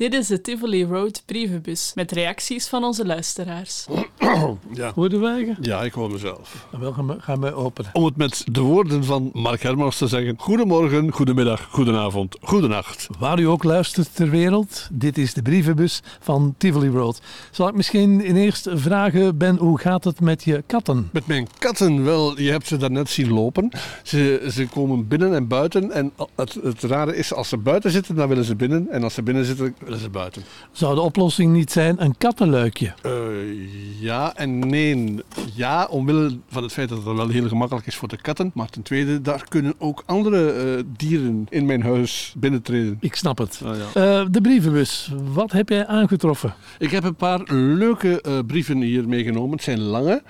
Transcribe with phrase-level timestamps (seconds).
[0.00, 3.86] Dit is de Tivoli Road brievenbus met reacties van onze luisteraars.
[4.72, 4.92] Ja.
[4.94, 5.56] Hoorde wij?
[5.60, 6.66] ja, ik hoor mezelf.
[6.78, 7.90] Wel, gaan we, we openen.
[7.94, 10.34] Om het met de woorden van Mark Hermans te zeggen.
[10.38, 13.08] Goedemorgen, goedemiddag, goedenavond, goedenacht.
[13.18, 17.20] Waar u ook luistert ter wereld, dit is de brievenbus van Tivoli Road.
[17.50, 21.08] Zal ik misschien in eerst vragen, Ben, hoe gaat het met je katten?
[21.12, 23.70] Met mijn katten, wel, je hebt ze daarnet zien lopen.
[24.02, 25.92] Ze, ze komen binnen en buiten.
[25.92, 28.88] En het, het rare is, als ze buiten zitten, dan willen ze binnen.
[28.90, 30.42] En als ze binnen zitten, willen ze buiten.
[30.72, 32.94] Zou de oplossing niet zijn een kattenluikje?
[33.02, 33.10] Eh,
[34.00, 35.18] ja en nee.
[35.54, 38.50] Ja, omwille van het feit dat het wel heel gemakkelijk is voor de katten.
[38.54, 42.96] Maar ten tweede, daar kunnen ook andere eh, dieren in mijn huis binnentreden.
[43.00, 43.60] Ik snap het.
[43.64, 44.20] Ja.
[44.20, 46.54] Eh, de brievenbus, wat heb jij aangetroffen?
[46.78, 49.50] Ik heb een paar leuke eh, brieven hier meegenomen.
[49.50, 50.22] Het zijn lange.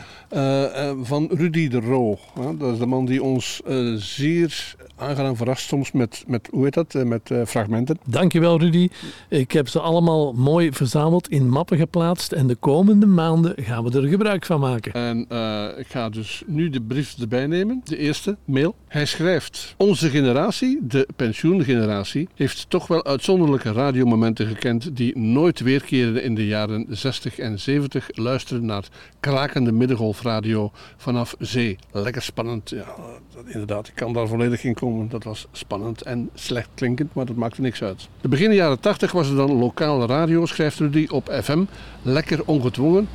[1.03, 2.19] van Rudy de Roo.
[2.35, 3.61] Ja, dat is de man die ons
[3.97, 7.99] zeer aangenaam verrast soms met, met hoe heet dat, Eh, met eh, fragmenten.
[8.07, 8.89] Dankjewel Rudy.
[9.29, 14.01] Ik heb ze allemaal mooi verzameld, in mappen geplaatst en de komende maanden gaan we
[14.01, 14.93] er gebruik van maken.
[14.93, 17.81] En eh, ik ga dus nu de brief erbij nemen.
[17.85, 18.75] De eerste mail.
[18.89, 26.23] Hij schrijft: Onze generatie, de pensioengeneratie, heeft toch wel uitzonderlijke radiomomenten gekend die nooit weerkeerden
[26.23, 28.09] in de jaren 60 en 70.
[28.13, 28.85] Luisteren naar
[29.21, 31.79] krakende middengolfradio vanaf zee.
[31.93, 32.71] Lekker spannend.
[32.71, 32.95] Ja,
[33.35, 34.90] dat, inderdaad, ik kan daar volledig in komen.
[35.09, 38.09] Dat was spannend en slecht klinkend, maar dat maakte niks uit.
[38.21, 41.65] De begin jaren 80 was er dan lokale radio, schrijft Rudy, op FM.
[42.03, 43.09] Lekker ongedwongen.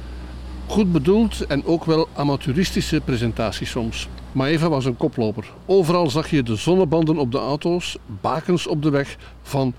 [0.67, 4.09] Goed bedoeld en ook wel amateuristische presentaties soms.
[4.31, 5.51] Maeva was een koploper.
[5.65, 9.73] Overal zag je de zonnebanden op de auto's, bakens op de weg van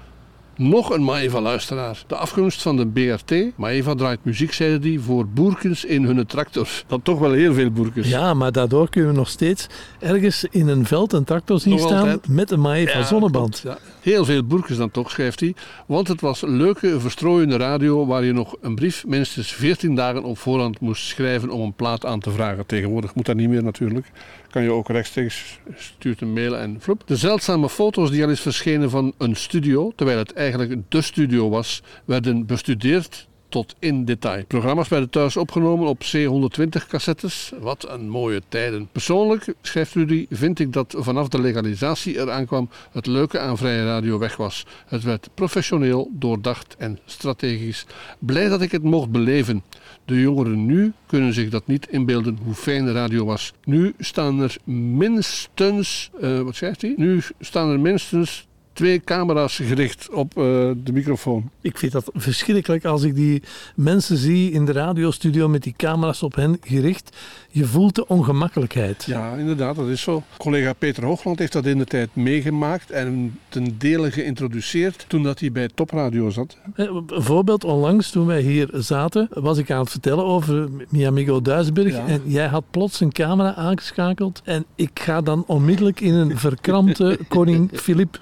[0.57, 2.05] nog een Maeva-luisteraar.
[2.07, 3.57] De afgunst van de BRT.
[3.57, 6.69] Maeva draait muziek, zeiden die, voor boerkens in hun tractor.
[6.87, 8.09] Dat toch wel heel veel boerkens.
[8.09, 9.67] Ja, maar daardoor kunnen we nog steeds
[9.99, 12.29] ergens in een veld een tractor zien Nog staan altijd.
[12.29, 13.61] met een Maeva zonneband.
[13.61, 13.91] klopt, ja.
[14.01, 15.55] Heel veel boerkens dan toch, schrijft hij.
[15.87, 20.39] Want het was leuke, verstrooiende radio waar je nog een brief minstens 14 dagen op
[20.39, 22.67] voorhand moest schrijven om een plaat aan te vragen.
[22.67, 24.07] Tegenwoordig moet dat niet meer natuurlijk.
[24.51, 27.03] Kan je ook rechtstreeks, stuurt een mail en vloep.
[27.06, 31.49] De zeldzame foto's die al eens verschenen van een studio, terwijl het eigenlijk de studio
[31.49, 34.45] was, werden bestudeerd tot in detail.
[34.45, 37.53] Programma's werden thuis opgenomen op C120 cassettes.
[37.61, 38.89] Wat een mooie tijden.
[38.93, 43.85] Persoonlijk, schrijft Rudy, vind ik dat vanaf de legalisatie eraan kwam het leuke aan vrije
[43.85, 44.67] radio weg was.
[44.87, 47.87] Het werd professioneel, doordacht en strategisch.
[48.19, 49.62] Blij dat ik het mocht beleven.
[50.05, 53.53] De jongeren nu kunnen zich dat niet inbeelden hoe fijn de radio was.
[53.65, 56.95] Nu staan er minstens, eh, wat schrijft hij?
[56.97, 58.46] Nu staan er minstens
[58.76, 60.42] twee camera's gericht op eh,
[60.76, 61.50] de microfoon.
[61.60, 63.42] Ik vind dat verschrikkelijk als ik die
[63.75, 67.16] mensen zie in de radiostudio met die camera's op hen gericht.
[67.50, 69.04] Je voelt de ongemakkelijkheid.
[69.04, 70.22] Ja, inderdaad, dat is zo.
[70.37, 75.41] Collega Peter Hoogland heeft dat in de tijd meegemaakt en ten dele geïntroduceerd toen dat
[75.41, 76.56] hij bij Topradio zat.
[76.75, 81.43] Eh, Een voorbeeld, onlangs toen wij hier zaten, was ik aan het vertellen over Miamigo
[81.43, 81.93] Duisburg.
[81.93, 82.06] Ja.
[82.06, 84.41] En jij had plots een camera aangeschakeld.
[84.44, 88.20] En ik ga dan onmiddellijk in een verkrampte koning Filip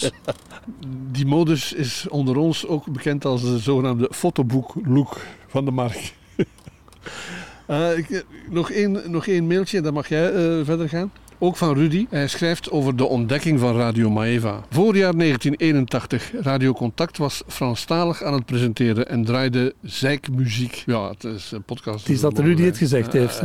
[0.00, 0.10] modus.
[1.10, 5.16] Die modus is onder ons ook bekend als de zogenaamde fotoboek-look
[5.48, 6.12] van de markt.
[7.66, 11.12] Eh, ik- nog, één, nog één mailtje, dan mag jij eh, verder gaan.
[11.38, 12.06] Ook van Rudy.
[12.10, 14.64] Hij schrijft over de ontdekking van Radio Maeva.
[14.70, 16.32] Voorjaar 1981.
[16.40, 20.82] Radio Contact was Franstalig aan het presenteren en draaide zeikmuziek.
[20.86, 21.98] Ja, het is een podcast.
[22.06, 23.42] Het is dat Rudy het gezegd heeft?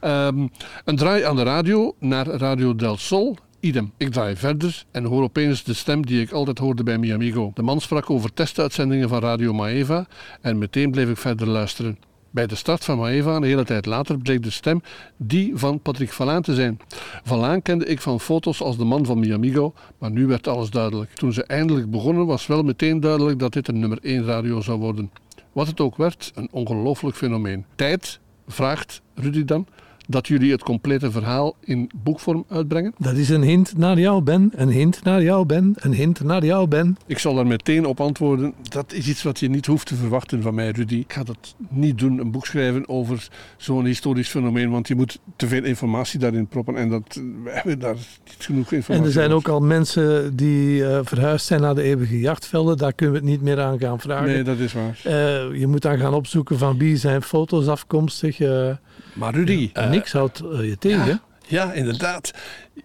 [0.00, 0.46] Ehm,
[0.84, 3.36] een draai aan de radio naar Radio Del Sol.
[3.64, 3.92] Idem.
[3.96, 7.50] Ik draai verder en hoor opeens de stem die ik altijd hoorde bij Mi Amigo.
[7.54, 10.06] De man sprak over testuitzendingen van Radio Maeva
[10.40, 11.98] en meteen bleef ik verder luisteren.
[12.30, 14.82] Bij de start van Maeva, een hele tijd later, bleek de stem
[15.16, 16.78] die van Patrick Vallaan te zijn.
[17.22, 20.70] Vallaan kende ik van foto's als de man van Mi Amigo, maar nu werd alles
[20.70, 21.10] duidelijk.
[21.10, 24.78] Toen ze eindelijk begonnen was wel meteen duidelijk dat dit een nummer 1 radio zou
[24.78, 25.10] worden.
[25.52, 27.64] Wat het ook werd, een ongelooflijk fenomeen.
[27.74, 29.66] Tijd vraagt Rudy dan
[30.08, 32.94] dat jullie het complete verhaal in boekvorm uitbrengen.
[32.98, 34.50] Dat is een hint naar jou, Ben.
[34.54, 35.74] Een hint naar jou, Ben.
[35.76, 36.96] Een hint naar jou, Ben.
[37.06, 38.52] Ik zal daar meteen op antwoorden.
[38.62, 40.94] Dat is iets wat je niet hoeft te verwachten van mij, Rudy.
[40.94, 45.18] Ik ga dat niet doen, een boek schrijven over zo'n historisch fenomeen, want je moet
[45.36, 49.12] te veel informatie daarin proppen en dat, we hebben daar niet genoeg informatie En er
[49.12, 49.50] zijn over.
[49.50, 52.76] ook al mensen die eh, verhuisd zijn naar de eeuwige jachtvelden.
[52.76, 54.26] Daar kunnen we het niet meer aan gaan vragen.
[54.26, 55.00] Nee, dat is waar.
[55.04, 55.12] Eh,
[55.60, 58.40] je moet dan gaan opzoeken van wie zijn foto's afkomstig.
[58.40, 58.70] eh
[59.14, 61.20] Maar Rudy, niks houdt eh, je tegen.
[61.46, 62.30] ja, inderdaad.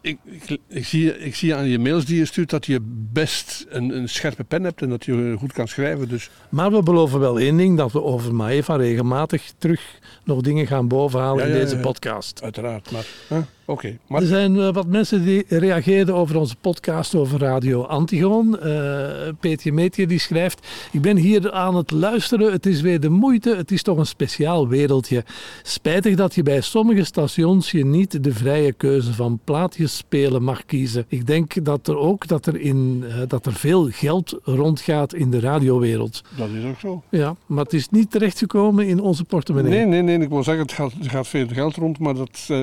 [0.02, 2.80] Ik, ik, ik zie, ik zie aan je mails die je stuurt dat je
[3.14, 6.10] best een, een scherpe pen hebt en dat je goed kan schrijven.
[6.10, 10.68] Dus Maar we beloven wel één ding, dat we over Maeva regelmatig terug nog dingen
[10.68, 12.44] gaan bovenhalen Ja, in deze podcast.
[12.44, 12.92] uiteraard.
[12.92, 13.38] Maar huh?
[13.66, 13.98] oké.
[14.10, 18.60] Er zijn eh, wat mensen die reageerden over onze podcast over Radio Antigoon.
[18.60, 19.08] Eh
[19.40, 20.68] Peetje Meetje die schrijft...
[20.92, 22.52] Ik ben hier aan het luisteren.
[22.52, 23.56] Het is weer de moeite.
[23.56, 25.24] Het is toch een speciaal wereldje.
[25.64, 29.40] Spijtig dat je bij sommige stations je niet de vrije keuze van
[29.80, 31.06] plaatjes spelen mag kiezen.
[31.08, 35.32] Ik denk dat er ook dat er, in, eh, dat er veel geld rondgaat in
[35.32, 36.22] de radiowereld.
[36.38, 37.04] dat is ook zo.
[37.10, 39.72] Ja, maar het is niet terechtgekomen in onze portemonnee.
[39.72, 40.20] Nee, nee, nee.
[40.20, 42.60] Ik wil zeggen, het gaat, er gaat veel geld rond, maar dat eh,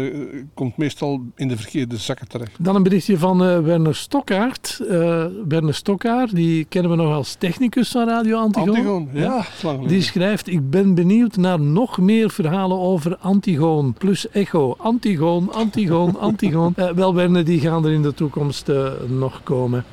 [0.55, 2.53] komt meestal in de verkeerde zakken terecht.
[2.59, 4.81] Dan een berichtje van eh, Werner Stokkaert.
[4.89, 8.69] Eh, Werner Stokkaert, die kennen we nog als technicus van Radio Antigoon.
[8.69, 9.77] Antigoon, ja, Ja.
[9.87, 14.75] Die schrijft, ik ben benieuwd naar nog meer verhalen over Antigoon plus Echo.
[14.79, 16.75] Antigoon, Antigoon, Antigoon.
[16.95, 19.85] Wel Werner, die gaan er in de toekomst eh, nog komen.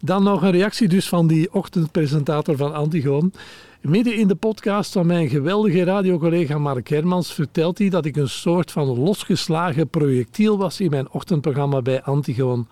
[0.00, 3.32] Dan nog een reactie dus van die ochtendpresentator van Antigoon.
[3.88, 8.28] Midden in de podcast van mijn geweldige radiocollega Mark Hermans vertelt hij dat ik een
[8.28, 12.68] soort van losgeslagen projectiel was in mijn ochtendprogramma bij Antigoon.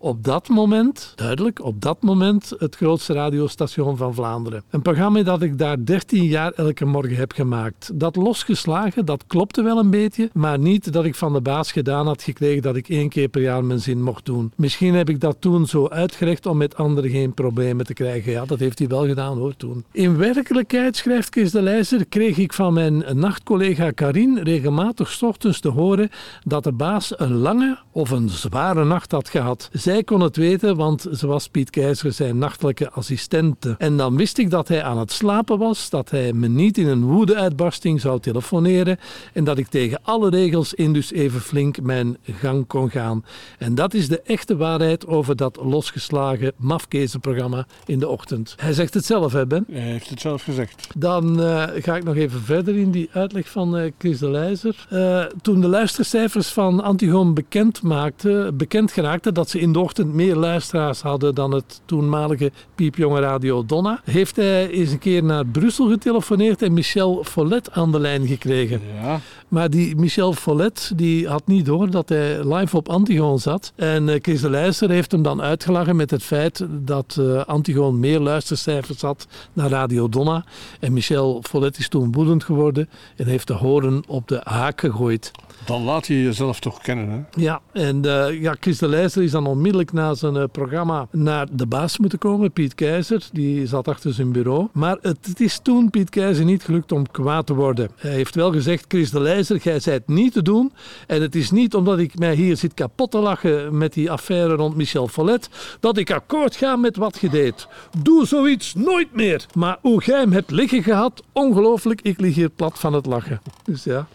[0.00, 4.62] Op dat moment, duidelijk, op dat moment het grootste radiostation van Vlaanderen.
[4.70, 7.90] Een programma dat ik daar 13 jaar elke morgen heb gemaakt.
[7.94, 12.06] Dat losgeslagen, dat klopte wel een beetje, maar niet dat ik van de baas gedaan
[12.06, 14.52] had gekregen dat ik één keer per jaar mijn zin mocht doen.
[14.56, 18.32] Misschien heb ik dat toen zo uitgerecht om met anderen geen problemen te krijgen.
[18.32, 19.84] Ja, dat heeft hij wel gedaan hoor toen.
[19.92, 25.68] In werkelijkheid, schrijft Chris de Leijzer, kreeg ik van mijn nachtcollega Karin regelmatig ochtends te
[25.68, 26.10] horen
[26.44, 29.68] dat de baas een lange of een zware nacht had gehad.
[29.88, 33.74] Zij kon het weten, want ze was Piet Keizer zijn nachtelijke assistente.
[33.78, 36.86] En dan wist ik dat hij aan het slapen was, dat hij me niet in
[36.86, 38.98] een woede-uitbarsting zou telefoneren
[39.32, 43.24] en dat ik tegen alle regels in dus even flink mijn gang kon gaan.
[43.58, 48.54] En dat is de echte waarheid over dat losgeslagen mafkezenprogramma in de ochtend.
[48.56, 49.64] Hij zegt het zelf, hè Ben?
[49.70, 50.88] Hij heeft het zelf gezegd.
[50.96, 54.86] Dan eh, ga ik nog even verder in die uitleg van eh, Chris de Leijzer.
[54.90, 60.14] Eh, toen de luistercijfers van Antigoon bekend, maakte, bekend geraakten dat ze in de ochtend
[60.14, 65.46] meer luisteraars hadden dan het toenmalige piepjonge Radio Donna, heeft hij eens een keer naar
[65.46, 68.80] Brussel getelefoneerd en Michel Follet aan de lijn gekregen.
[69.02, 73.72] Ja, Maar die Michel Follet die had niet door dat hij live op Antigoon zat.
[73.76, 78.00] En eh, Chris de Leijster heeft hem dan uitgelachen met het feit dat eh, Antigoon
[78.00, 80.44] meer luistercijfers had naar Radio Donna.
[80.80, 85.30] En Michel Follet is toen woedend geworden en heeft de horen op de haak gegooid.
[85.64, 87.42] dan laat je jezelf toch kennen, hè?
[87.42, 91.66] Ja, en eh, ja, Chris de Leijster is dan onmiddellijk na zijn programma naar de
[91.66, 93.28] baas moeten komen, Piet Keizer.
[93.32, 94.68] Die zat achter zijn bureau.
[94.72, 97.90] Maar het, het is toen Piet Keizer niet gelukt om kwaad te worden.
[97.96, 100.72] Hij heeft wel gezegd, Chris de Leijzer, jij zei het niet te doen.
[101.06, 104.54] En het is niet omdat ik mij hier zit kapot te lachen met die affaire
[104.54, 105.48] rond Michel Follet,
[105.80, 107.66] dat ik akkoord ga met wat je deed.
[108.02, 109.46] Doe zoiets nooit meer.
[109.54, 113.40] Maar hoe jij hem hebt liggen gehad, ongelooflijk, ik lig hier plat van het lachen.
[113.64, 114.06] Dus ja.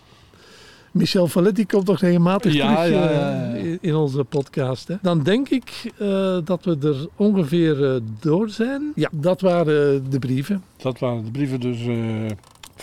[0.92, 4.88] Michel Folletti komt toch regelmatig Ja, terug ja, eh, ja, in- onze podcast.
[4.88, 4.96] Hè?
[5.02, 8.92] Dan denk ik eh, dat we er ongeveer eh, door zijn.
[8.96, 10.64] Ja, dat waren de brieven.
[10.78, 11.78] Dat waren de brieven, dus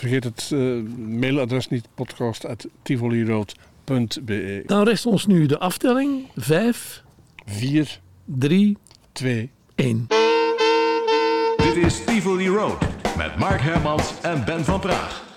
[0.01, 0.59] vergeet het eh,
[0.97, 6.27] mailadres niet, podcast.tivoliroad.be Dan rest ons nu de aftelling.
[6.37, 7.03] 5,
[7.45, 8.77] 4, 3,
[9.13, 10.07] 2, 1.
[11.57, 12.79] Dit is Tivoli Road
[13.17, 15.29] met Mark Hermans en Ben van Praag.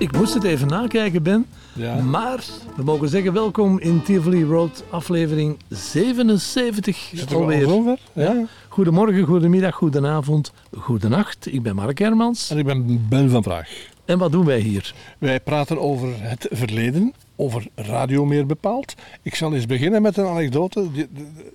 [0.00, 1.46] Ik moest het even nakijken, Ben.
[1.72, 1.94] Ja.
[2.02, 2.44] Maar
[2.76, 7.68] we mogen zeggen welkom in Tivoli Road, aflevering 77 Zit er al alweer.
[7.68, 7.98] zover?
[8.12, 8.44] Ja.
[8.68, 11.52] Goedemorgen, goedemiddag, goedenavond, goedenacht.
[11.52, 12.50] Ik ben Mark Hermans.
[12.50, 13.68] En ik ben Ben van Praag.
[14.04, 14.94] En wat doen wij hier?
[15.18, 18.94] Wij praten over het verleden, over radio meer bepaald.
[19.22, 20.88] Ik zal eens beginnen met een anekdote.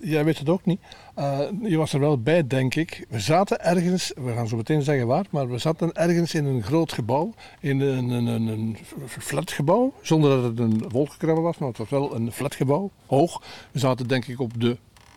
[0.00, 0.80] Jij weet het ook niet.
[1.14, 3.06] Eh, je was er wel bij, denk ik.
[3.08, 6.62] We zaten ergens, we gaan zo meteen zeggen waar, maar we zaten ergens in een
[6.62, 8.76] groot gebouw, in een, een, een, een
[9.08, 13.42] flatgebouw, zonder dat het een wolkenkrabber was, maar het was wel een flatgebouw, hoog.
[13.70, 14.76] We zaten denk ik op de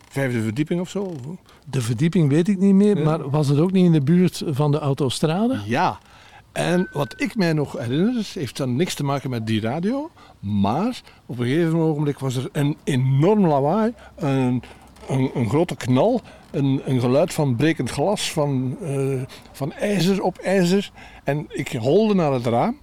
[0.10, 1.16] vijfde verdieping of zo.
[1.66, 4.72] De verdieping weet ik niet meer, maar was het ook niet in de buurt van
[4.72, 5.60] de autostrade?
[5.66, 6.00] Ja.
[6.60, 10.10] En wat ik mij nog herinner, heeft dan niks te maken met die radio.
[10.40, 13.94] Maar op een gegeven ogenblik was er een enorm lawaai.
[14.16, 14.64] Een,
[15.08, 16.22] een, een grote knal.
[16.52, 18.32] Een, een geluid van brekend glas.
[18.32, 20.92] Van, eh, van ijzer op ijzer.
[21.24, 22.78] En ik holde naar het raam.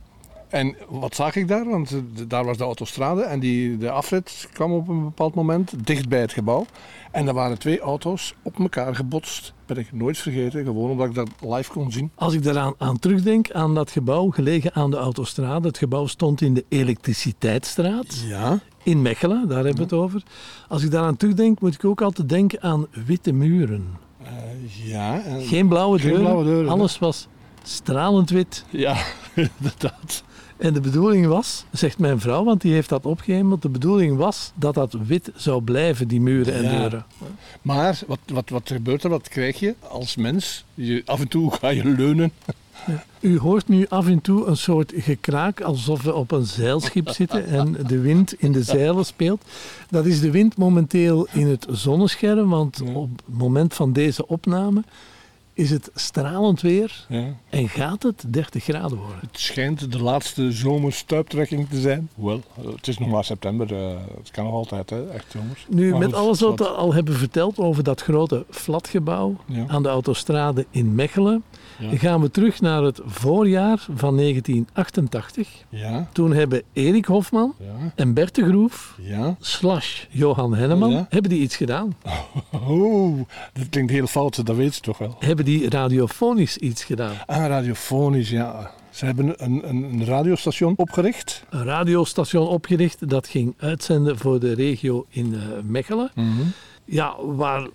[0.56, 1.64] En wat zag ik daar?
[1.68, 1.98] Want eh,
[2.28, 6.20] daar was de autostrade en die, de afrit kwam op een bepaald moment dicht bij
[6.20, 6.66] het gebouw.
[7.10, 9.52] En er waren twee auto's op elkaar gebotst.
[9.66, 12.10] Ben ik nooit vergeten, gewoon omdat ik dat live kon zien.
[12.14, 15.68] Als ik daaraan aan terugdenk, aan dat gebouw gelegen aan de autostrade.
[15.68, 18.58] Het gebouw stond in de Elektriciteitsstraat Ja.
[18.82, 20.22] in Mechelen, daar hebben we het over.
[20.68, 23.86] Als ik daaraan terugdenk, moet ik ook altijd denken aan witte muren.
[24.22, 24.30] Eh,
[24.88, 25.22] ja.
[25.24, 27.28] en- Geen blauwe Geen deuren, blauwe deuren, alles was
[27.62, 28.64] stralend wit.
[28.70, 28.96] Ja,
[29.34, 30.24] inderdaad.
[30.56, 34.52] En de bedoeling was, zegt mijn vrouw, want die heeft dat opgehemeld, de bedoeling was
[34.54, 36.78] dat dat wit zou blijven, die muren en Ja.
[36.78, 37.04] deuren.
[37.62, 39.10] Maar wat, wat, wat gebeurt er?
[39.10, 40.64] Wat krijg je als mens?
[40.74, 42.32] Je, af en toe ga je leunen.
[43.20, 47.46] U hoort nu af en toe een soort gekraak alsof we op een zeilschip zitten
[47.58, 49.42] en de wind in de zeilen speelt.
[49.90, 54.82] Dat is de wind momenteel in het zonnescherm, want op het moment van deze opname
[55.56, 57.24] is het stralend weer Ja.
[57.50, 59.18] en gaat het 30 graden worden.
[59.20, 62.08] Het schijnt de laatste zomerstuiptrekking te zijn.
[62.14, 62.40] Wel,
[62.76, 63.74] het is nog maar september.
[63.74, 65.66] eh, het kan nog altijd, hè, echt zomers.
[65.68, 69.64] Nu, Maar met goed, alles wat we al hebben verteld over dat grote flatgebouw Ja.
[69.68, 71.42] aan de autostrade in Mechelen,
[71.78, 71.96] Ja.
[71.96, 75.48] gaan we terug naar het voorjaar van 1988.
[75.68, 77.54] Ja, Toen hebben Erik Hofman
[77.94, 79.36] en Bert de Groef ja.
[79.40, 81.96] slash Johan Henneman, hebben die iets gedaan?
[82.68, 83.20] Oh,
[83.52, 85.16] dat klinkt heel fout, dat weet ze toch wel.
[85.18, 87.14] Hebben die radiofonisch iets gedaan?
[87.26, 88.70] Ah, radiofonisch, ja.
[88.90, 91.44] Ze hebben een, een, een radiostation opgericht.
[91.50, 96.10] Een radiostation opgericht dat ging uitzenden voor de regio in eh, Mechelen.
[96.84, 97.66] Ja, waar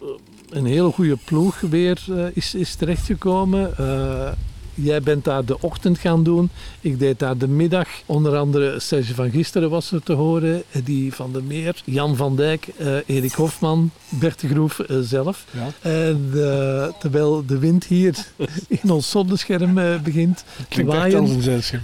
[0.50, 3.78] een hele goede ploeg weer eh, is, is terechtgekomen.
[3.78, 4.32] Eh,
[4.74, 6.50] jij bent daar de ochtend gaan doen.
[6.82, 7.88] Ik deed daar de middag.
[8.06, 10.64] Onder andere Serge van Gisteren was er te horen.
[10.72, 15.46] Eddie van der Meer, Jan van Dijk, eh, Erik Hofman, Bert de Groef eh, zelf.
[15.52, 15.90] Ja.
[15.90, 18.26] En eh, terwijl de wind hier
[18.84, 21.42] in ons zonnescherm eh, begint te waaien,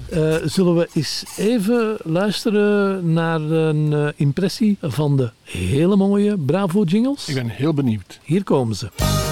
[0.10, 6.84] eh, zullen we eens even luisteren naar een eh, impressie van de hele mooie Bravo
[6.84, 7.28] jingles?
[7.28, 8.20] Ik ben heel benieuwd.
[8.24, 9.27] Hier komen ze.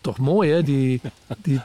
[0.00, 1.00] Toch, mooi, hè, die,
[1.42, 1.60] die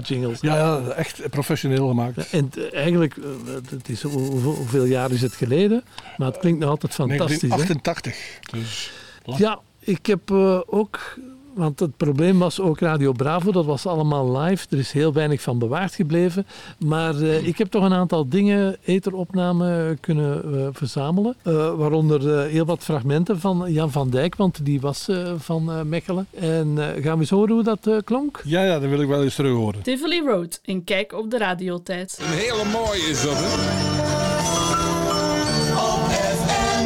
[0.00, 0.40] jingles.
[0.40, 2.30] Ja, ja, echt professioneel gemaakt.
[2.30, 3.24] En eigenlijk, eh,
[3.70, 5.84] het is, hoe- hoeveel, hoeveel jaar is het geleden?
[6.16, 7.40] Maar het klinkt nog altijd fantastisch.
[7.40, 7.48] Hè?
[7.48, 8.16] 1988.
[8.50, 8.90] Dus
[9.36, 11.18] Ja, ik heb eh, ook...
[11.58, 14.66] Want het probleem was ook Radio Bravo, dat was allemaal live.
[14.70, 16.46] Er is heel weinig van bewaard gebleven.
[16.78, 21.34] Maar eh, ik heb toch een aantal dingen, eteropnamen, kunnen eh, verzamelen.
[21.42, 25.72] Eh, waaronder eh, heel wat fragmenten van Jan van Dijk, want die was eh, van
[25.72, 26.26] eh, Mechelen.
[26.40, 28.40] En eh, gaan we eens horen hoe dat klonk?
[28.44, 29.82] ja, ja, dat wil ik wel eens terug horen.
[29.82, 32.18] Tivoli Road, een kijk op de radiotijd.
[32.20, 33.46] Een hele mooie is dat, hè?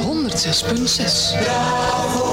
[0.03, 1.47] 106.6.
[1.49, 2.32] Ach,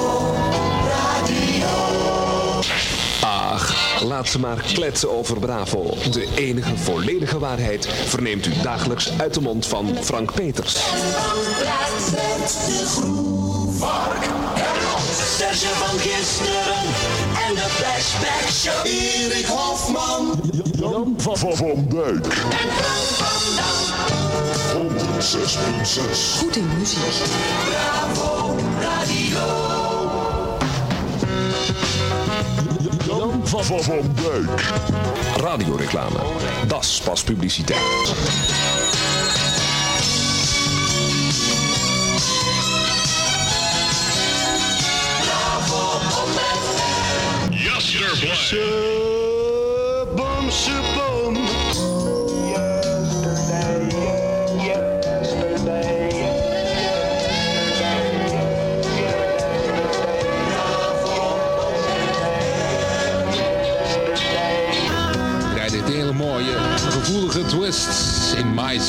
[4.04, 5.94] laat ze maar kletsen over Bravo.
[6.12, 10.74] De enige volledige waarheid verneemt u dagelijks uit de mond van Frank Peters.
[15.38, 16.84] Serge van gisteren
[17.48, 18.86] en de Flashback Show.
[18.86, 20.40] Erik Hofman.
[21.18, 22.26] Van, van, van Dijk.
[22.26, 24.00] En Frank van Dam.
[25.20, 26.40] 106.6.
[26.40, 27.00] Goede muziek.
[27.66, 29.79] Bravo Radio.
[33.06, 34.72] Jan van, van, Dijk.
[35.38, 36.20] Radioreclame.
[36.68, 38.79] Dat is pas publiciteit.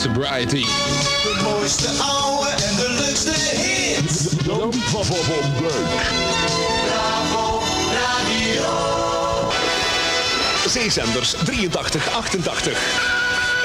[0.01, 0.65] Sobriety.
[1.23, 4.23] De mooiste ouwe en de leukste hits.
[4.45, 5.05] Jan van,
[5.59, 5.73] Dijk.
[6.87, 8.65] Bravo Radio.
[10.67, 13.20] Zeezenders 8388.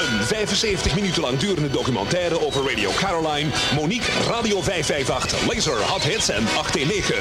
[0.06, 6.28] Een 75 minuten lang durende documentaire over Radio Caroline, Monique, Radio 558, Laser, Hot Hits
[6.28, 7.16] en 819.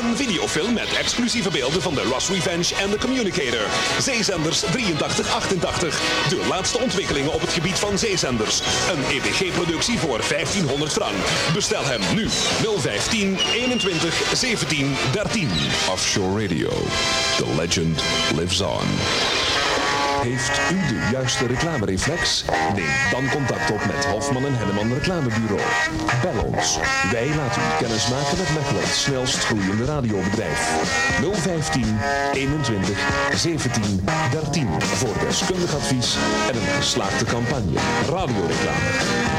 [0.00, 3.66] Een videofilm met exclusieve beelden van de Ross Revenge en The Communicator.
[3.98, 6.00] Zeezenders 8388.
[6.28, 8.60] De laatste ontwikkelingen op het gebied van zeezenders.
[8.90, 11.16] Een EPG-productie voor 1500 frank.
[11.54, 12.28] Bestel hem nu
[12.78, 15.48] 015 21 17 13.
[15.90, 16.70] Offshore Radio.
[17.36, 18.02] The legend
[18.34, 19.49] lives on.
[20.22, 22.44] Heeft u de juiste reclamereflex?
[22.74, 25.60] Neem dan contact op met Hofman en Henneman Reclamebureau.
[26.22, 26.78] Bel ons.
[27.10, 30.58] Wij laten u kennis maken met Mechelen, snelst groeiende radiobedrijf.
[31.32, 31.98] 015
[32.32, 32.98] 21
[33.34, 36.16] 17 13 voor deskundig advies
[36.48, 37.78] en een geslaagde campagne.
[38.08, 38.90] Radioreclame.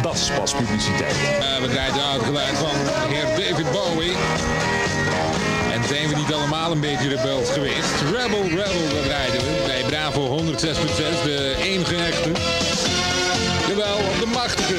[0.02, 1.16] Dat is pas publiciteit.
[1.62, 2.76] we krijgen uitgeleid van
[3.10, 4.16] heer David Bowie.
[5.92, 8.02] Zijn we niet allemaal een beetje rebels geweest?
[8.02, 9.64] Rebel, rebel, dat rijden we.
[9.66, 12.32] Bij Bravo 106.6, de enige echte.
[13.68, 14.74] Jawel, de machtige.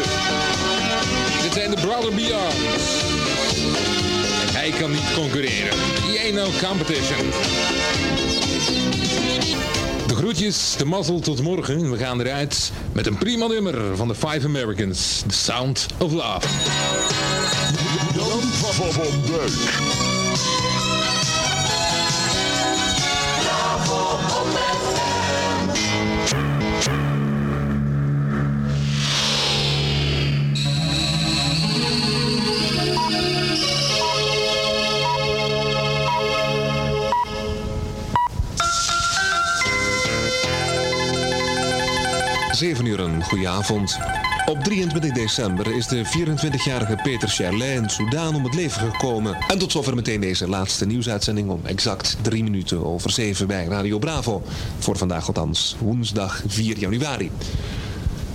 [1.42, 2.54] Dit zijn de Brother Beyond.
[4.52, 5.78] Hij kan niet concurreren.
[6.22, 7.30] Ain't no competition.
[10.06, 11.90] De groetjes, de mazzel tot morgen.
[11.90, 15.22] We gaan eruit met een prima nummer van de Five Americans.
[15.26, 16.48] The Sound of Love.
[43.32, 43.92] Van, van Dijk.
[43.92, 43.98] Zeven uur een goede avond.
[44.46, 49.36] Op 23 december is de 24-jarige Peter Cherlet in Soudaan om het leven gekomen.
[49.48, 53.98] En tot zover meteen deze laatste nieuwsuitzending om exact drie minuten over zeven bij Radio
[53.98, 54.42] Bravo.
[54.78, 57.30] Voor vandaag althans, woensdag 4 januari.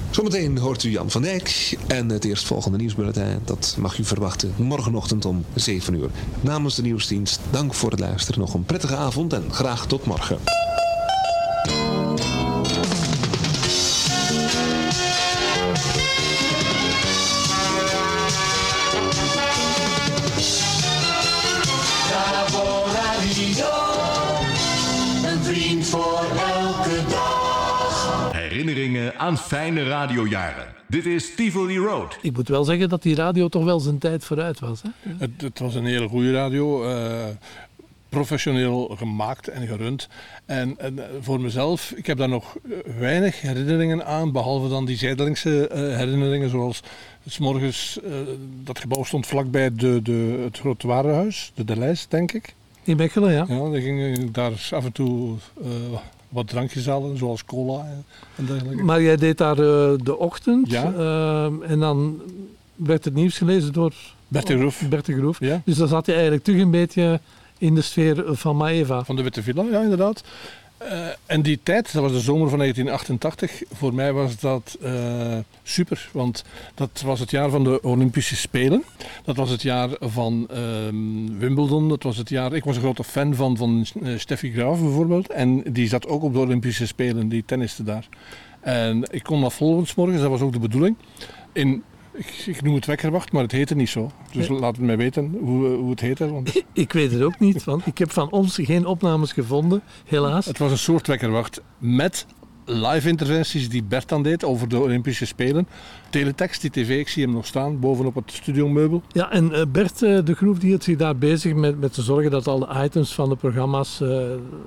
[0.10, 3.42] Zometeen hoort u Jan van Dijk en het eerstvolgende nieuwsbulletin.
[3.46, 6.10] Dat mag u verwachten morgenochtend om 7 uur.
[6.42, 8.40] Namens de nieuwsdienst, dank voor het luisteren.
[8.40, 10.67] Nog een prettige avond en graag tot morgen.
[25.88, 28.32] Voor elke dag.
[28.34, 30.66] Herinneringen aan fijne radiojaren.
[30.88, 32.18] Dit is Tivoli Road.
[32.22, 34.82] Ik moet wel zeggen dat die radio toch wel zijn tijd vooruit was.
[34.82, 34.90] Hè?
[35.18, 36.84] Het, het was een hele goede radio.
[36.84, 37.26] eh,
[38.10, 40.08] professioneel gemaakt en gerund.
[40.46, 42.58] En, en, eh, voor mezelf, ik heb daar nog
[43.00, 46.82] weinig herinneringen aan, behalve dan die zijdelingse eh, herinneringen, zoals
[47.28, 48.00] s morgens
[48.64, 52.56] dat gebouw stond vlakbij de, de, het grote warenhuis, de Delijs, denk ik.
[52.88, 53.46] In Mechelen, ja.
[53.48, 55.70] Ja, dan ging ik daar af en toe eh,
[56.30, 57.86] wat drankjes halen, zoals cola
[58.36, 58.84] en, dergelijke.
[58.84, 60.70] Maar jij deed daar eh, de ochtend.
[60.70, 60.94] Ja.
[60.94, 62.22] eh, en dan
[62.76, 63.94] werd het nieuws gelezen door
[64.28, 64.84] Bert de Groef.
[64.90, 65.40] Bert de Groef.
[65.40, 65.62] Ja.
[65.66, 67.20] Dus dan zat je eigenlijk terug een beetje
[67.58, 69.04] in de sfeer van Maeva.
[69.04, 70.24] Van de Witte Villa, ja, inderdaad.
[70.78, 75.38] Eh, en die tijd, dat was de zomer van 1988, voor mij was dat eh,
[75.64, 76.10] super.
[76.12, 76.44] Want
[76.76, 78.84] dat was het jaar van de Olympische Spelen.
[79.24, 81.90] Dat was het jaar van ehm, Wimbledon.
[81.90, 85.30] Dat was het jaar, ik was een grote fan van, van eh, Steffi Graaf bijvoorbeeld.
[85.30, 88.08] En die zat ook op de Olympische Spelen, die tenniste daar.
[88.60, 90.96] En ik kon dat volgen 's morgens, dat was ook de bedoeling.
[91.54, 91.84] In,
[92.18, 94.12] ik, ik noem het wekkerwacht, maar het heette niet zo.
[94.32, 96.32] Dus laat het mij weten hoe, hoe het heette.
[96.32, 100.46] Want Ik weet het ook niet, want ik heb van ons geen opnames gevonden, helaas.
[100.46, 102.26] Het was een soort wekkerwacht met
[102.68, 105.68] live interventies die Bert dan deed over de Olympische Spelen.
[106.10, 109.02] Teletext, die tv, ik zie hem nog staan bovenop het studiomeubel.
[109.12, 112.02] Ja, en eh, Bert eh, de Groef die hield zich daar bezig met, met te
[112.02, 114.20] zorgen dat al de items van de programma's eh,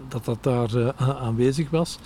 [0.09, 1.99] dat dat daar eh, aanwezig was.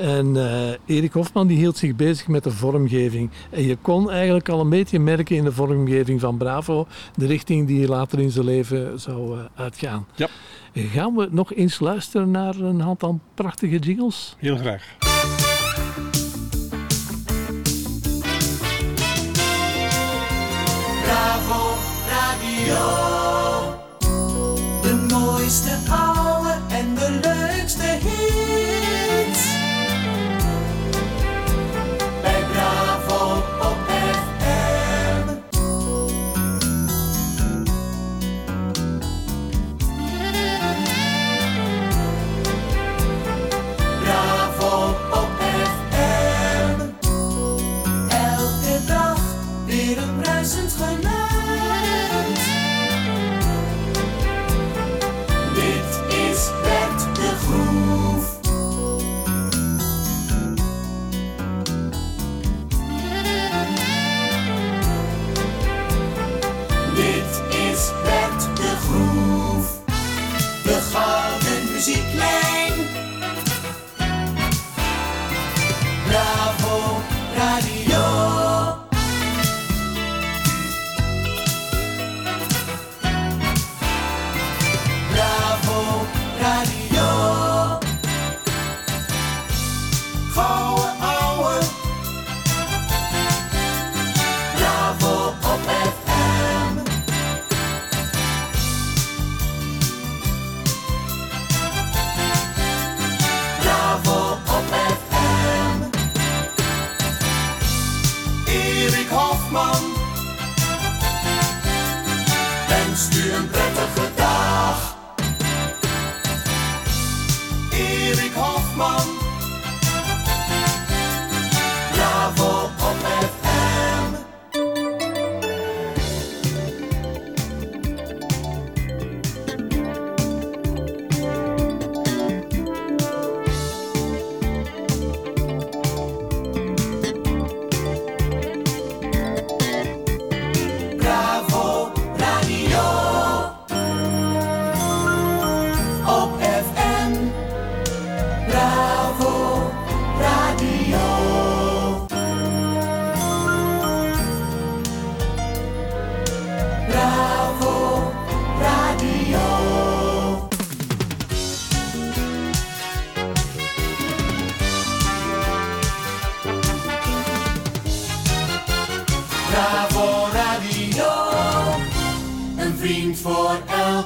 [0.00, 3.30] En eh, Erik Hofman die hield zich bezig met de vormgeving.
[3.50, 7.66] En je kon eigenlijk al een beetje merken in de vormgeving van Bravo de richting
[7.66, 10.06] die later in zijn leven zou eh, uitgaan.
[10.14, 10.28] Ja.
[10.74, 14.36] Gaan we nog eens luisteren naar een aantal prachtige jingles?
[14.38, 14.96] Heel graag.
[21.02, 21.74] Bravo
[22.08, 22.76] Radio.
[24.82, 25.78] De mooiste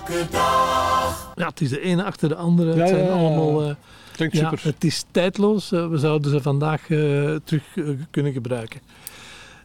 [0.09, 1.33] elke dag.
[1.35, 2.75] Ja, het is de ene achter de andere.
[2.75, 3.27] Ja, het zijn ja, ja, ja.
[3.27, 3.62] allemaal...
[3.62, 3.75] eh,
[4.12, 4.64] Klinkt ja, super.
[4.64, 5.73] het is tijdloos.
[5.73, 7.62] Eh, we zouden ze vandaag eh, terug
[8.11, 8.81] kunnen gebruiken.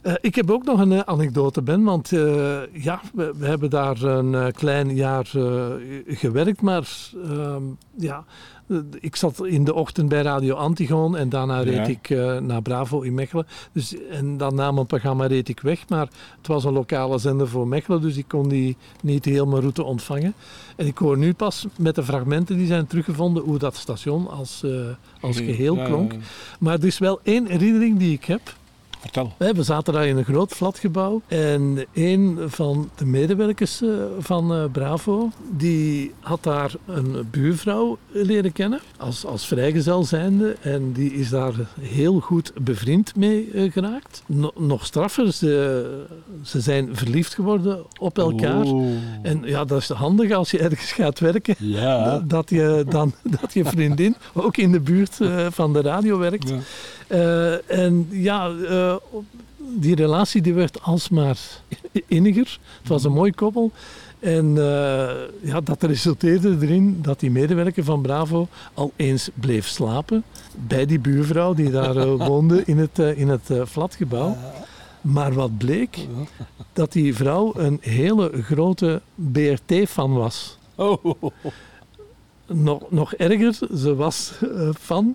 [0.02, 1.84] Eh, ik heb ook nog een anekdote, Ben.
[1.84, 5.66] Want eh, ja, we, we hebben daar een eh, klein jaar eh,
[6.06, 6.60] gewerkt.
[6.60, 6.88] Maar
[7.30, 7.62] ehm,
[7.96, 8.24] ja,
[9.00, 11.16] ik zat in de ochtend bij Radio Antigoon.
[11.16, 11.84] En daarna reed Ja.
[11.84, 13.46] ik eh, naar Bravo in Mechelen.
[13.72, 15.88] Dus, en dan na mijn programma reed ik weg.
[15.88, 18.00] Maar het was een lokale zender voor Mechelen.
[18.00, 20.34] Dus ik kon die niet heel mijn route ontvangen.
[20.76, 24.62] En ik hoor nu pas met de fragmenten die zijn teruggevonden hoe dat station als,
[24.64, 24.70] eh,
[25.20, 26.12] als geheel klonk.
[26.60, 28.40] Maar er is wel één herinnering die ik heb.
[29.00, 29.32] Vertel.
[29.36, 34.64] We zaten daar in een groot flatgebouw en een van de medewerkers eh, van eh,
[34.72, 41.28] Bravo, die had daar een buurvrouw leren kennen als, als vrijgezel zijnde en die is
[41.28, 44.22] daar heel goed bevriend mee eh, geraakt.
[44.26, 46.04] No- nog straffer, ze,
[46.44, 48.66] ze zijn verliefd geworden op elkaar.
[49.22, 51.54] En ja, dat is handig als je ergens gaat werken.
[51.58, 52.18] Ja.
[52.26, 55.18] Dat- je, dan, dat je vriendin ook in de buurt
[55.50, 56.48] van de radio werkt.
[56.48, 56.56] Ja.
[57.10, 58.94] Eh, en ja, eh,
[59.56, 61.38] die relatie die werd alsmaar
[62.06, 62.58] inniger.
[62.78, 63.72] Het was een mooi koppel.
[64.18, 70.24] En eh, ja, dat resulteerde erin dat die medewerker van Bravo al eens bleef slapen
[70.68, 74.36] bij die buurvrouw die daar woonde in het, in het flatgebouw.
[75.00, 76.06] Maar wat bleek,
[76.72, 80.58] dat die vrouw een hele grote BRT-fan was.
[80.74, 81.14] Oh.
[82.46, 84.32] Nog, nog erger, ze was
[84.80, 85.14] fan,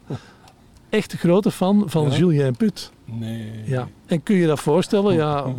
[0.89, 2.17] echt een grote fan van Ja?
[2.17, 2.91] Julien Put.
[3.06, 3.52] Nee.
[3.65, 3.88] Ja.
[4.06, 5.13] En kun je dat voorstellen?
[5.13, 5.45] Ja,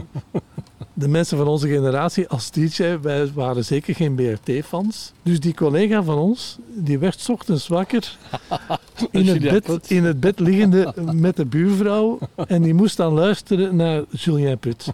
[0.92, 5.12] de mensen van onze generatie als DJ, wij waren zeker geen BRT-fans.
[5.22, 8.16] Dus die collega van ons, die werd ochtends wakker
[9.10, 12.18] in het, bed, in het bed liggende met de buurvrouw.
[12.46, 14.92] En die moest dan luisteren naar Julien Put.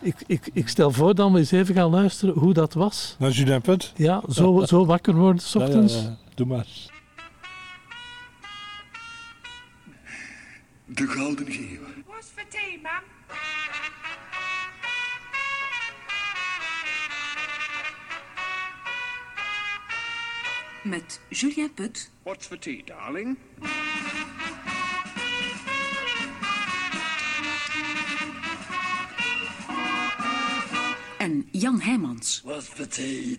[0.00, 3.16] Ik, ik, ik stel voor dat we eens even gaan luisteren hoe dat was.
[3.18, 3.92] Nou, Julien Put.
[3.96, 5.94] Ja, zo, zo wakker worden 's ochtends.
[5.94, 6.16] Ja.
[6.34, 6.66] Doe maar.
[10.88, 11.80] De Gouden Geeuw.
[12.06, 13.02] What's for tea, ma'am?
[20.84, 22.08] Met Julia Put.
[22.22, 23.36] What's for tea, darling?
[31.18, 32.42] En Jan Heijmans.
[32.44, 33.38] What's for tea?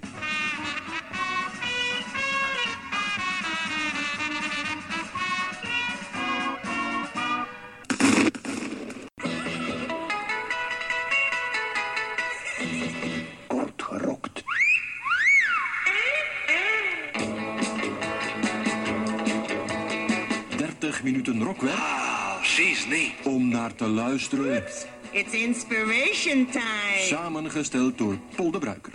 [21.17, 21.77] Minuten rockwerk.
[21.77, 22.41] Ah,
[22.89, 23.11] niet.
[23.23, 24.63] Om naar te luisteren.
[25.11, 26.99] It's inspiration time.
[26.99, 28.91] Samengesteld door Paul de Bruiker.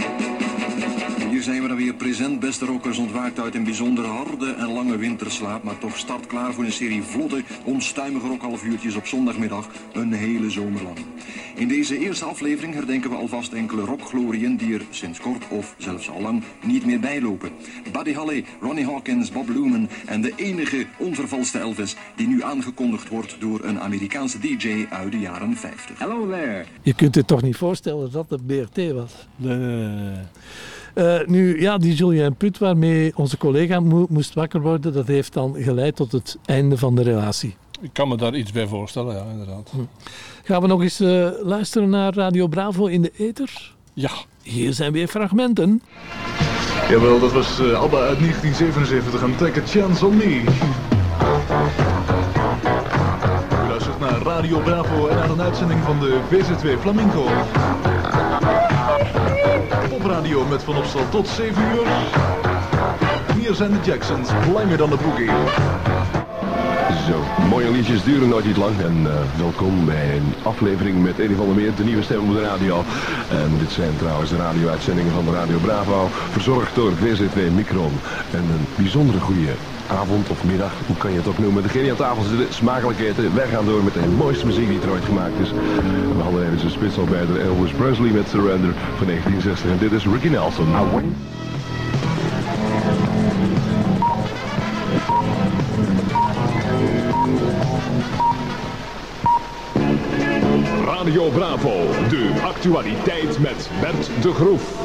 [1.31, 4.97] Hier zijn we dan weer present, beste rockers, ontwaakt uit een bijzonder harde en lange
[4.97, 10.83] winterslaap, maar toch startklaar voor een serie vlotte, onstuimige rockhalfuurtjes op zondagmiddag, een hele zomer
[10.83, 10.99] lang.
[11.55, 16.11] In deze eerste aflevering herdenken we alvast enkele rockglorieën die er sinds kort of zelfs
[16.11, 17.51] al lang niet meer bijlopen.
[17.93, 23.37] Buddy Holly, Ronnie Hawkins, Bob Lumen en de enige onvervalste Elvis die nu aangekondigd wordt
[23.39, 25.99] door een Amerikaanse DJ uit de jaren 50.
[25.99, 26.65] Hello there.
[26.83, 29.27] Je kunt je toch niet voorstellen dat het BRT was?
[29.37, 30.25] Nee, nee, nee, nee.
[30.95, 35.33] Uh, nu, ja, die Julien Put waarmee onze collega mo moest wakker worden, dat heeft
[35.33, 37.57] dan geleid tot het einde van de relatie.
[37.81, 39.71] Ik kan me daar iets bij voorstellen, ja, inderdaad.
[39.71, 39.79] Hm.
[40.43, 43.75] Gaan we nog eens uh, luisteren naar Radio Bravo in de Ether?
[43.95, 44.11] Ja.
[44.43, 45.83] Hier zijn weer fragmenten.
[46.89, 50.43] Jawel, dat was uh, ABBA uit 1977 en Take a Chance on Me.
[53.65, 57.27] U luistert naar Radio Bravo en naar een uitzending van de VZ2 Flamingo.
[59.89, 61.87] Popradio met Van Opstal tot 7 uur.
[63.39, 65.31] Hier zijn de Jacksons, langer dan de boogie.
[67.07, 68.81] Zo, mooie liedjes duren nooit niet lang.
[68.81, 72.35] En uh, welkom bij een aflevering met Eddie van der Meer, de nieuwe stem op
[72.35, 72.85] de radio.
[73.31, 77.93] En dit zijn trouwens de radio-uitzendingen van de Radio Bravo, verzorgd door VZ2 Micron.
[78.31, 79.53] En een bijzondere goede
[79.87, 81.63] avond of middag, hoe kan je het ook noemen.
[81.63, 83.35] Degene aan tafel zitten, smakelijk eten.
[83.35, 85.51] Wij gaan door met de mooiste muziek die er ooit gemaakt is.
[86.17, 89.71] We hadden even een spits al bij de Elvis Presley met Surrender van 1960.
[89.71, 90.67] En dit is Ricky Nelson.
[101.03, 101.71] Radio Bravo,
[102.09, 104.81] de actualiteit met Bert de Groef.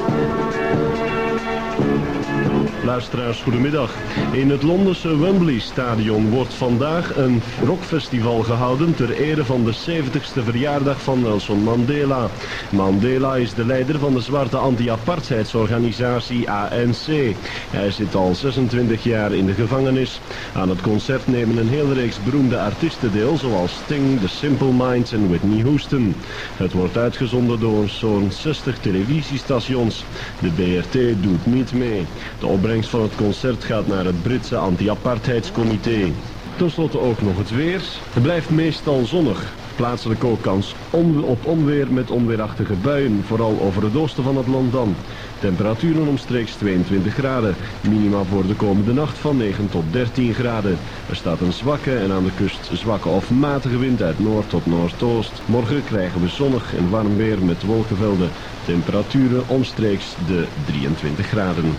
[2.88, 3.92] Luisteraars, goedemiddag.
[4.32, 10.44] In het Londense Wembley Stadion wordt vandaag een rockfestival gehouden ter ere van de 70ste
[10.44, 12.30] verjaardag van Nelson Mandela.
[12.72, 17.36] Mandela is de leider van de zwarte anti-apartheidsorganisatie ANC.
[17.72, 20.22] Hij zit al 26 jaar in de gevangenis.
[20.54, 25.12] Aan het concert nemen een hele reeks beroemde artiesten deel, zoals Sting, The Simple Minds
[25.12, 26.16] en Whitney Houston.
[26.58, 30.06] Het wordt uitgezonden door zo'n 60 televisiestations.
[30.40, 32.06] De BRT doet niet mee.
[32.40, 32.48] De
[32.86, 36.12] van het concert gaat naar het Britse anti-apartheidscomité.
[36.58, 37.82] Ten slotte ook nog het weer.
[38.14, 39.54] Het blijft meestal zonnig.
[39.76, 40.76] Plaatselijk ook kans
[41.22, 44.96] op onweer met onweerachtige buien, vooral over het oosten van het land dan.
[45.40, 47.56] Temperaturen omstreeks 22 graden.
[47.82, 50.78] Minima voor de komende nacht van 9 tot 13 graden.
[51.10, 54.66] Er staat een zwakke en aan de kust zwakke of matige wind uit noord tot
[54.66, 55.42] noordoost.
[55.46, 58.30] Morgen krijgen we zonnig en warm weer met wolkenvelden.
[58.66, 61.78] Temperaturen omstreeks de 23 graden.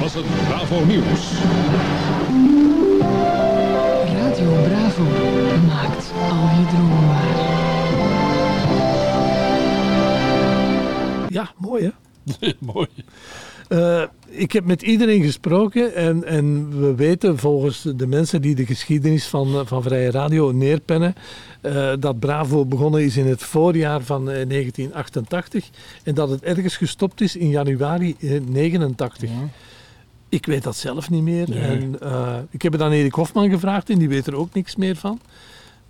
[0.00, 1.32] Was het Bravo Nieuws.
[4.12, 5.02] Radio Bravo
[5.66, 7.56] maakt al je dromen waar.
[11.28, 11.90] Ja, mooi hè?
[12.72, 12.88] mooi.
[13.68, 18.66] Uh, ik heb met iedereen gesproken en, en we weten volgens de mensen die de
[18.66, 21.14] geschiedenis van, van Vrije Radio neerpennen,
[21.62, 25.68] uh, dat Bravo begonnen is in het voorjaar van uh, 1988
[26.04, 29.30] en dat het ergens gestopt is in januari 1989.
[29.30, 29.36] Ja.
[30.28, 31.48] Ik weet dat zelf niet meer.
[31.48, 31.60] Nee.
[31.60, 34.76] En, uh, ik heb het aan Erik Hofman gevraagd en die weet er ook niks
[34.76, 35.20] meer van.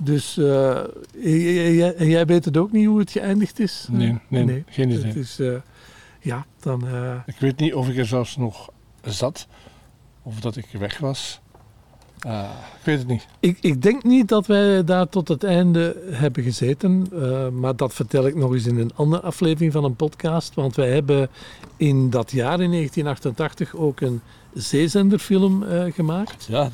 [0.02, 0.80] Dus uh,
[1.22, 3.86] jij, jij, weet het ook niet hoe het geëindigd is?
[3.90, 4.64] Nee, nee, nee.
[4.68, 5.04] geen idee.
[5.04, 5.56] Het is, uh,
[6.20, 6.84] ja, dan,
[7.26, 8.70] ik weet niet of ik er zelfs nog
[9.02, 9.46] zat
[10.22, 11.40] of dat ik weg was.
[12.24, 13.26] Ik weet het niet.
[13.40, 17.08] Ik, ik, denk niet dat wij daar tot het einde hebben gezeten.
[17.60, 20.54] maar dat vertel ik nog eens in een andere aflevering van een podcast.
[20.54, 21.28] Want wij hebben
[21.76, 24.20] in dat jaar, in 1988, ook een
[24.52, 26.46] zeezenderfilm uh, gemaakt.
[26.48, 26.70] Ja.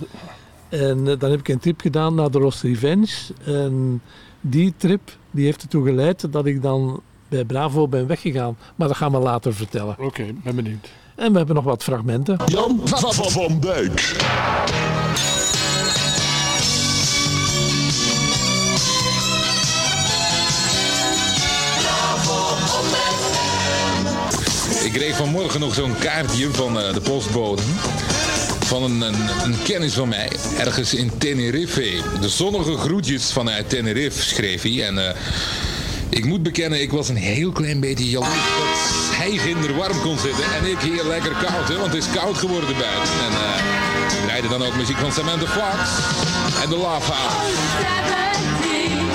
[0.69, 3.13] En uh, dan heb ik een trip gedaan naar de Lost Revenge.
[3.45, 4.03] En
[4.41, 8.57] die trip die heeft ertoe geleid dat ik dan bij Bravo ben weggegaan.
[8.75, 9.93] Maar dat gaan we later vertellen.
[9.93, 10.91] Oké, okay, ben benieuwd.
[11.15, 12.37] En we hebben nog wat fragmenten.
[12.47, 14.15] Jan van Dijk.
[24.95, 27.63] Kreeg vanmorgen nog zo'n kaartje van uh, de postbode.
[28.65, 32.03] Van een, een, een, kennis van mij, ergens in Tenerife.
[32.21, 34.87] De zonnige groetjes vanuit Tenerife, schreef hij.
[34.87, 35.09] En uh,
[36.09, 40.19] ik moet bekennen, ik was een heel klein beetje jaloers dat hij ginder warm kon
[40.19, 40.45] zitten.
[40.45, 43.13] En ik hier lekker koud, hè, want het is koud geworden buiten.
[43.27, 43.39] En uh,
[44.21, 45.91] we rijden dan ook muziek van Samantha Fox
[46.63, 47.53] en de Love House.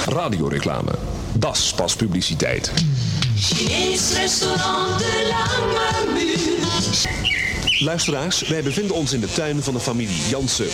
[0.05, 0.91] Radioreclame.
[1.33, 2.71] Das pas publiciteit.
[3.39, 7.83] Chinees restaurant de Lange Muur.
[7.83, 10.67] Luisteraars, wij bevinden ons in de tuin van de familie Jansen.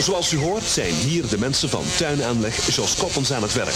[0.00, 3.74] Zoals u hoort zijn hier de mensen van tuinaanleg Jos Koppens aan het werk.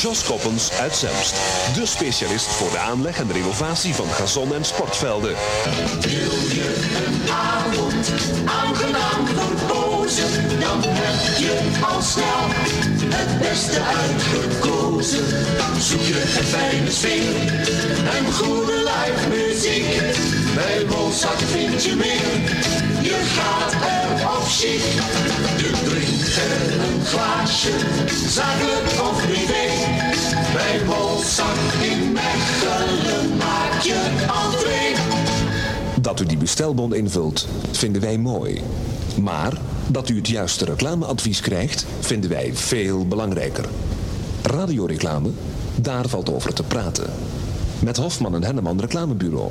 [0.00, 1.34] Jos Koppens uit Zemst.
[1.74, 5.34] De specialist voor de aanleg en de renovatie van gazon- en sportvelden.
[6.00, 6.74] Wil je
[7.06, 8.12] een avond
[8.44, 15.24] aangenaam verpozen, dan heb je al snel het beste uitgekozen.
[15.80, 17.34] Zoek je een fijne sfeer
[18.16, 19.88] en goede live muziek.
[20.54, 22.34] Bij Mozart vind je meer.
[23.02, 24.84] Je gaat er op chic.
[25.62, 26.36] Je drinkt
[26.86, 27.72] een glaasje,
[28.28, 29.66] zakelijk of privé.
[30.52, 34.00] Bij Mozart in Mechelen maak je
[34.42, 34.94] entree.
[36.00, 38.62] Dat u die bestelbon invult, vinden wij mooi.
[39.22, 39.52] Maar
[39.86, 43.64] dat u het juiste reclameadvies krijgt, vinden wij veel belangrijker.
[44.42, 45.30] Radioreclame,
[45.74, 47.10] daar valt over te praten.
[47.78, 49.50] Met Hofman en Henneman Reclamebureau.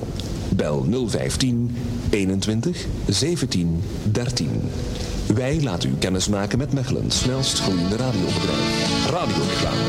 [0.49, 1.77] Bel 015
[2.09, 4.49] 21 17 13.
[5.33, 9.09] Wij laten u kennis maken met Mechelen, snelst groeiende radiobedrijf.
[9.09, 9.83] Radioreclame,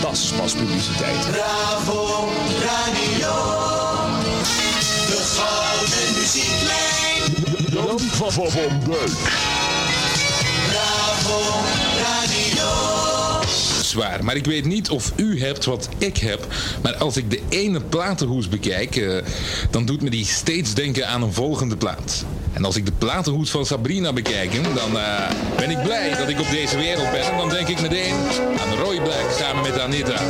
[0.00, 1.30] dat pas publiciteit.
[1.30, 2.28] Bravo
[2.64, 3.40] Radio.
[7.72, 9.10] Jan van van Dijk.
[10.68, 11.40] Bravo
[12.02, 12.68] Radio.
[13.82, 16.46] Zwaar, maar ik weet niet of u hebt wat ik heb.
[16.82, 19.16] Maar als ik de ene platenhoes bekijk, uh,
[19.70, 22.24] dan doet me die steeds denken aan een volgende plaat.
[22.52, 25.02] En als ik de platenhoes van Sabrina bekijk, dan uh,
[25.56, 27.22] ben ik blij dat ik op deze wereld ben.
[27.22, 28.14] En dan denk ik meteen
[28.60, 30.20] aan Roy Black samen met Anita.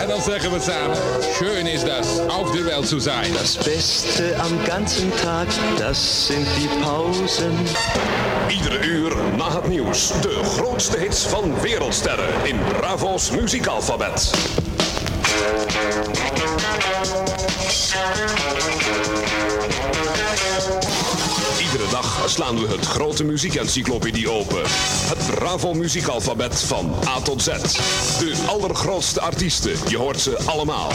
[0.00, 0.96] En dan zeggen we samen,
[1.34, 3.32] schön ist das, auf der Welt zu sein.
[3.32, 5.46] Das Beste am ganzen Tag,
[5.78, 7.52] das sind die Pausen.
[8.48, 14.32] Iedere uur na het nieuws, de grootste hits van wereldsterren in Bravo's muziekalfabet.
[21.84, 24.62] Iedere dag slaan we het grote muziekencyclopedie open.
[25.08, 27.46] Het Bravo muziekalfabet van A tot Z.
[28.18, 30.92] De allergrootste artiesten, je hoort ze allemaal.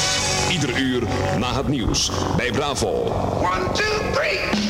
[0.52, 1.04] Ieder uur
[1.38, 2.88] na het nieuws bij Bravo.
[3.42, 4.69] One, two, three.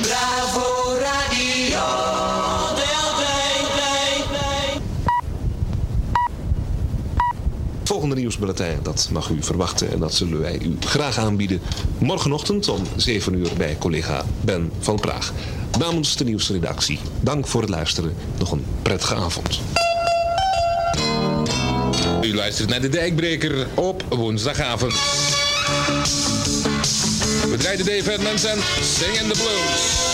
[8.00, 11.62] Volgende nieuwsbulletin, dat mag u verwachten en dat zullen wij u graag aanbieden.
[11.98, 15.34] Morgenochtend om 7 uur bij collega Ben van Praag.
[15.80, 18.16] Namens de nieuwsredactie, dank voor het luisteren.
[18.38, 19.60] Nog een prettige avond.
[22.22, 24.94] U luistert naar de Dijkbreker op woensdagavond.
[27.50, 30.08] We draaien Dave Edmonds en Sing in the Blues.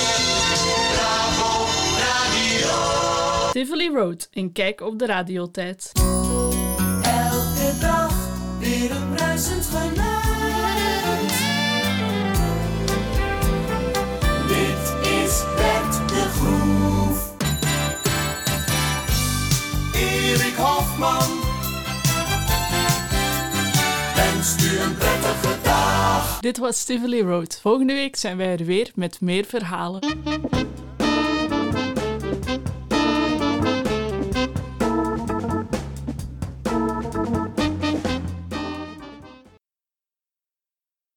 [0.94, 1.66] Bravo
[1.98, 3.52] Radio.
[3.52, 5.92] Tivoli Road, een kijk op de radiotijd.
[24.82, 24.96] Een
[25.64, 26.40] dag.
[26.40, 27.60] Dit was Tivoli Road.
[27.62, 30.02] Volgende week zijn wij er weer met meer verhalen.